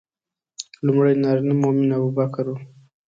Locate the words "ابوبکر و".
1.97-2.55